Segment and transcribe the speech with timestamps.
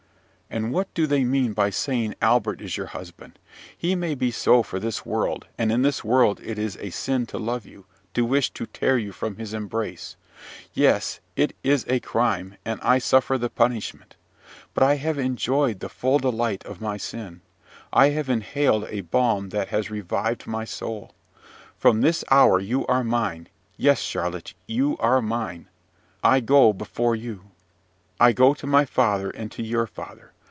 [0.53, 3.39] "And what do they mean by saying Albert is your husband?
[3.77, 7.25] He may be so for this world; and in this world it is a sin
[7.27, 7.85] to love you,
[8.15, 10.17] to wish to tear you from his embrace.
[10.73, 14.17] Yes, it is a crime; and I suffer the punishment,
[14.73, 17.39] but I have enjoyed the full delight of my sin.
[17.93, 21.15] I have inhaled a balm that has revived my soul.
[21.77, 23.47] From this hour you are mine;
[23.77, 25.69] yes, Charlotte, you are mine!
[26.21, 27.45] I go before you.
[28.19, 30.27] I go to my Father and to your Father.